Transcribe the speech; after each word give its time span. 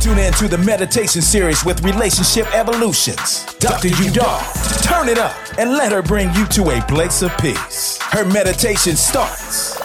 Tune 0.00 0.18
in 0.18 0.32
to 0.34 0.46
the 0.46 0.58
meditation 0.58 1.20
series 1.20 1.64
with 1.64 1.82
Relationship 1.82 2.46
Evolutions. 2.54 3.44
Dr. 3.58 3.88
Udar, 3.88 4.82
turn 4.84 5.08
it 5.08 5.18
up 5.18 5.34
and 5.58 5.72
let 5.72 5.90
her 5.90 6.02
bring 6.02 6.32
you 6.34 6.46
to 6.46 6.70
a 6.70 6.80
place 6.82 7.20
of 7.22 7.36
peace. 7.38 7.98
Her 8.02 8.24
meditation 8.24 8.94
starts 8.94 9.76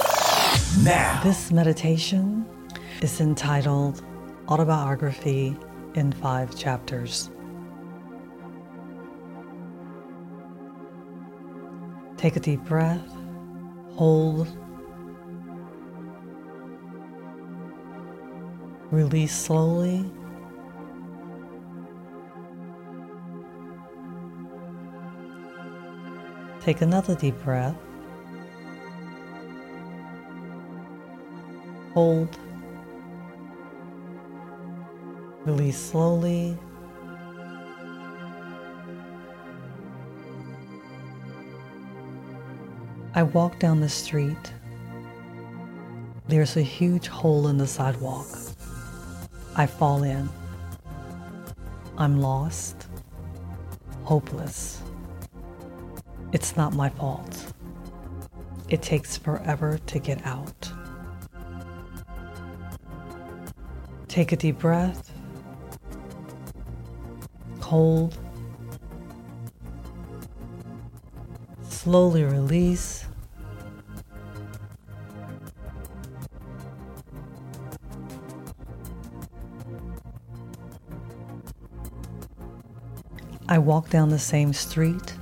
now. 0.84 1.20
This 1.24 1.52
meditation 1.52 2.46
is 3.02 3.22
entitled 3.22 4.04
Autobiography 4.50 5.58
in 5.96 6.12
Five 6.12 6.56
Chapters. 6.56 7.32
Take 12.18 12.36
a 12.36 12.40
deep 12.40 12.64
breath, 12.66 13.02
hold, 13.96 14.48
release 18.94 19.36
slowly. 19.36 20.06
Take 26.62 26.82
another 26.82 27.16
deep 27.16 27.42
breath. 27.44 27.76
Hold. 31.96 32.38
Release 35.44 35.78
slowly. 35.78 36.56
I 43.16 43.24
walk 43.24 43.58
down 43.58 43.82
the 43.82 43.90
street. 43.90 44.54
There's 46.28 46.58
a 46.58 46.62
huge 46.62 47.08
hole 47.08 47.48
in 47.48 47.58
the 47.58 47.68
sidewalk. 47.68 48.53
I 49.56 49.68
fall 49.68 50.02
in. 50.04 50.30
I'm 51.98 52.20
lost, 52.20 52.88
hopeless. 54.04 54.82
It's 56.32 56.58
not 56.58 56.74
my 56.74 56.90
fault. 56.90 57.54
It 58.70 58.82
takes 58.82 59.16
forever 59.16 59.80
to 59.86 60.00
get 60.00 60.26
out. 60.26 60.72
Take 64.08 64.32
a 64.32 64.36
deep 64.36 64.58
breath. 64.58 65.12
Hold. 67.62 68.18
Slowly 71.70 72.24
release. 72.24 73.06
I 83.50 83.58
walk 83.58 83.90
down 83.90 84.10
the 84.10 84.20
same 84.20 84.54
street. 84.54 85.16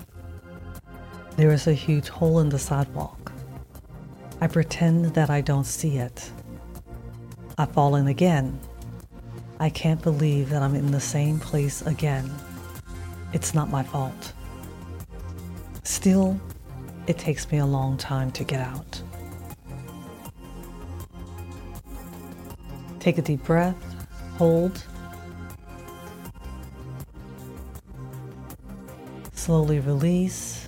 There 1.37 1.51
is 1.51 1.65
a 1.65 1.73
huge 1.73 2.09
hole 2.09 2.39
in 2.39 2.49
the 2.49 2.59
sidewalk. 2.59 3.31
I 4.39 4.47
pretend 4.47 5.15
that 5.15 5.31
I 5.31 5.41
don't 5.41 5.65
see 5.65 5.97
it. 5.97 6.31
I 7.57 7.65
fall 7.65 7.95
in 7.95 8.07
again. 8.07 8.59
I 9.59 9.69
can't 9.69 10.01
believe 10.01 10.49
that 10.49 10.61
I'm 10.61 10.75
in 10.75 10.91
the 10.91 10.99
same 10.99 11.39
place 11.39 11.81
again. 11.81 12.31
It's 13.33 13.55
not 13.55 13.69
my 13.69 13.81
fault. 13.81 14.33
Still, 15.83 16.39
it 17.07 17.17
takes 17.17 17.51
me 17.51 17.57
a 17.57 17.65
long 17.65 17.97
time 17.97 18.31
to 18.33 18.43
get 18.43 18.59
out. 18.59 19.01
Take 22.99 23.17
a 23.17 23.21
deep 23.23 23.43
breath, 23.43 23.75
hold, 24.37 24.83
Slowly 29.41 29.79
release. 29.79 30.67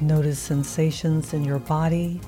Notice 0.00 0.38
sensations 0.38 1.34
in 1.34 1.44
your 1.44 1.58
body. 1.58 2.20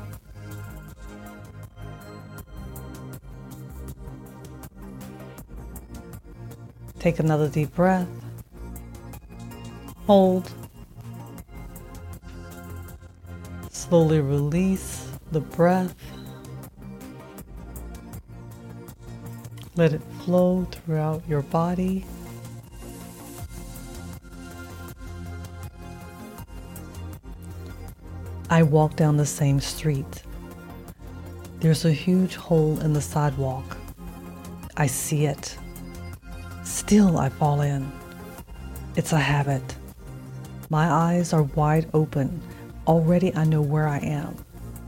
Take 6.98 7.20
another 7.20 7.48
deep 7.48 7.72
breath. 7.76 8.08
Hold. 10.08 10.50
Slowly 13.70 14.20
release 14.20 15.08
the 15.30 15.38
breath. 15.38 15.94
Let 19.76 19.92
it 19.92 20.02
flow 20.24 20.64
throughout 20.72 21.22
your 21.28 21.42
body. 21.42 22.04
I 28.50 28.62
walk 28.62 28.96
down 28.96 29.16
the 29.16 29.26
same 29.26 29.58
street. 29.58 30.22
There's 31.60 31.84
a 31.84 31.92
huge 31.92 32.36
hole 32.36 32.78
in 32.80 32.92
the 32.92 33.00
sidewalk. 33.00 33.76
I 34.76 34.86
see 34.86 35.24
it. 35.24 35.56
Still, 36.62 37.16
I 37.18 37.30
fall 37.30 37.62
in. 37.62 37.90
It's 38.96 39.12
a 39.12 39.18
habit. 39.18 39.62
My 40.68 40.90
eyes 40.90 41.32
are 41.32 41.44
wide 41.44 41.88
open. 41.94 42.42
Already, 42.86 43.34
I 43.34 43.44
know 43.44 43.62
where 43.62 43.88
I 43.88 43.98
am. 43.98 44.36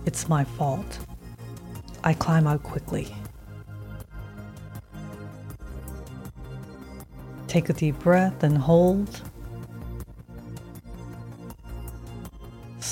It's 0.04 0.28
my 0.28 0.44
fault. 0.44 0.98
I 2.04 2.12
climb 2.12 2.46
out 2.46 2.62
quickly. 2.62 3.14
Take 7.48 7.70
a 7.70 7.72
deep 7.72 7.98
breath 8.00 8.42
and 8.42 8.58
hold. 8.58 9.22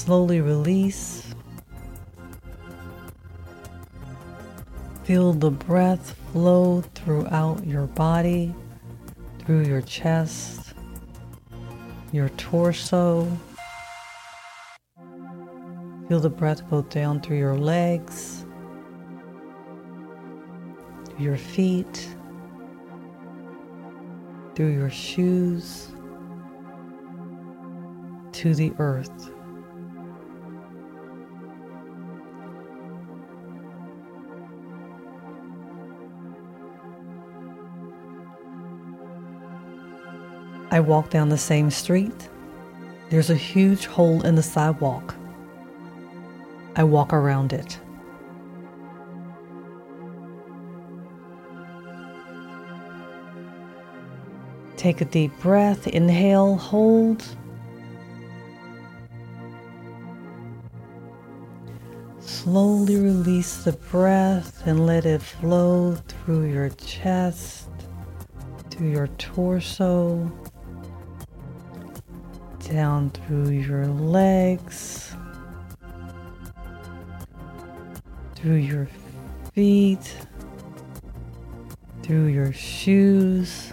Slowly 0.05 0.43
release. 0.43 1.35
Feel 5.05 5.33
the 5.33 5.51
breath 5.51 6.15
flow 6.31 6.83
throughout 6.95 7.67
your 7.67 7.87
body, 7.87 8.55
through 9.39 9.65
your 9.65 9.81
chest, 9.81 10.75
your 12.13 12.29
torso. 12.37 13.27
Feel 16.11 16.21
the 16.21 16.29
breath 16.29 16.69
go 16.69 16.83
down 16.83 17.23
through 17.23 17.39
your 17.39 17.57
legs, 17.57 18.45
your 21.19 21.39
feet, 21.39 22.15
through 24.55 24.75
your 24.75 24.91
shoes, 24.91 25.89
to 28.33 28.55
the 28.55 28.71
earth. 28.79 29.31
I 40.75 40.81
walk 40.81 41.09
down 41.09 41.29
the 41.29 41.39
same 41.39 41.71
street. 41.71 42.29
There's 43.09 43.31
a 43.31 43.37
huge 43.37 43.87
hole 43.87 44.23
in 44.23 44.35
the 44.35 44.43
sidewalk. 44.43 45.15
I 46.75 46.83
walk 46.83 47.13
around 47.13 47.53
it. 47.53 47.79
Take 54.77 55.01
a 55.01 55.05
deep 55.05 55.31
breath, 55.39 55.87
inhale, 55.87 56.57
hold. 56.57 57.25
Slowly 62.19 62.97
release 62.97 63.63
the 63.63 63.75
breath 63.75 64.67
and 64.67 64.89
let 64.89 65.07
it 65.07 65.23
flow 65.23 65.95
through 66.09 66.47
your 66.47 66.71
chest, 66.71 67.69
to 68.71 68.85
your 68.85 69.07
torso, 69.19 70.33
down 72.69 73.11
through 73.11 73.51
your 73.51 73.87
legs, 73.87 75.15
through 78.35 78.55
your 78.55 78.89
feet, 79.53 80.17
through 82.03 82.27
your 82.27 82.53
shoes, 82.53 83.73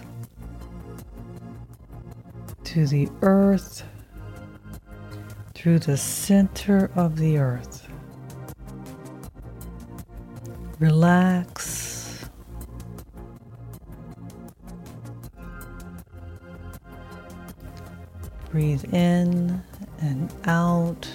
to 2.64 2.86
the 2.86 3.08
earth, 3.22 3.84
through 5.54 5.78
the 5.78 5.96
center 5.96 6.90
of 6.94 7.16
the 7.16 7.38
earth. 7.38 7.88
Relax. 10.78 11.71
Breathe 18.52 18.84
in 18.92 19.62
and 20.02 20.30
out. 20.44 21.08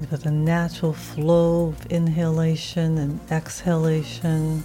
with 0.00 0.24
a 0.24 0.30
natural 0.30 0.92
flow 0.92 1.68
of 1.68 1.86
inhalation 1.86 2.96
and 2.98 3.20
exhalation. 3.30 4.64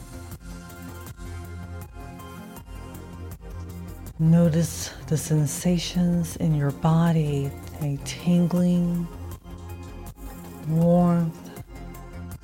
Notice 4.18 4.92
the 5.08 5.18
sensations 5.18 6.38
in 6.38 6.56
your 6.56 6.72
body, 6.72 7.52
a 7.82 8.00
tingling, 8.06 9.06
warmth, 10.70 11.64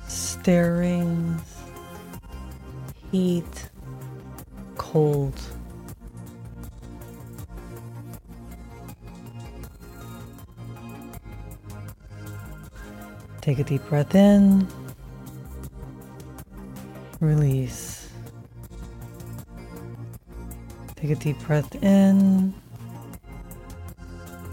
stirrings, 0.06 1.40
heat, 3.10 3.70
cold. 4.76 5.40
Take 13.42 13.58
a 13.58 13.64
deep 13.64 13.84
breath 13.88 14.14
in, 14.14 14.68
release. 17.18 18.08
Take 20.94 21.10
a 21.10 21.16
deep 21.16 21.40
breath 21.40 21.74
in, 21.82 22.54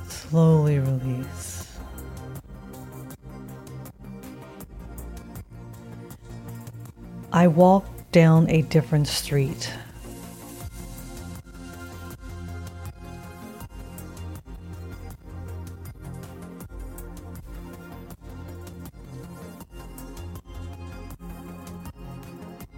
slowly 0.07 0.80
release. 0.80 1.77
I 7.31 7.45
walked 7.45 8.12
down 8.12 8.50
a 8.50 8.63
different 8.63 9.07
street. 9.07 9.71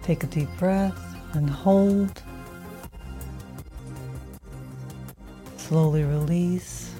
Take 0.02 0.24
a 0.24 0.26
deep 0.26 0.48
breath 0.58 0.98
and 1.34 1.48
hold. 1.48 2.22
Slowly 5.56 6.02
release. 6.02 6.92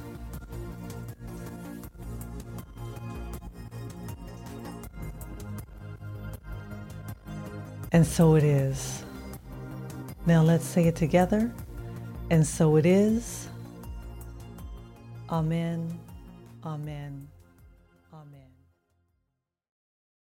And 7.91 8.07
so 8.07 8.37
it 8.37 8.45
is. 8.45 9.03
Now 10.25 10.43
let's 10.43 10.65
say 10.65 10.87
it 10.87 10.97
together. 10.97 11.53
And 12.31 12.47
so 12.47 12.77
it 12.77 12.87
is. 12.87 13.49
Amen. 15.29 15.99
Amen. 16.65 17.29